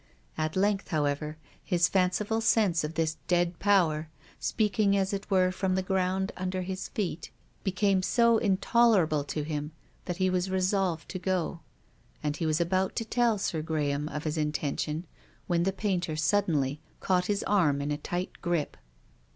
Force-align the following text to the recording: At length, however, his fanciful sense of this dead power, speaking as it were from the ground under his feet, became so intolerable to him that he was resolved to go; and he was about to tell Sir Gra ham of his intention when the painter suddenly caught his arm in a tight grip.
At 0.35 0.55
length, 0.55 0.87
however, 0.87 1.37
his 1.63 1.87
fanciful 1.87 2.41
sense 2.41 2.83
of 2.83 2.95
this 2.95 3.17
dead 3.27 3.59
power, 3.59 4.09
speaking 4.39 4.97
as 4.97 5.13
it 5.13 5.29
were 5.29 5.51
from 5.51 5.75
the 5.75 5.83
ground 5.83 6.31
under 6.35 6.63
his 6.63 6.87
feet, 6.89 7.29
became 7.63 8.01
so 8.01 8.39
intolerable 8.39 9.23
to 9.25 9.43
him 9.43 9.73
that 10.05 10.17
he 10.17 10.27
was 10.27 10.49
resolved 10.49 11.07
to 11.09 11.19
go; 11.19 11.59
and 12.23 12.37
he 12.37 12.47
was 12.47 12.59
about 12.59 12.95
to 12.95 13.05
tell 13.05 13.37
Sir 13.37 13.61
Gra 13.61 13.83
ham 13.83 14.09
of 14.09 14.23
his 14.23 14.39
intention 14.39 15.05
when 15.45 15.61
the 15.65 15.71
painter 15.71 16.15
suddenly 16.15 16.81
caught 16.99 17.27
his 17.27 17.43
arm 17.43 17.79
in 17.79 17.91
a 17.91 17.97
tight 17.99 18.31
grip. 18.41 18.77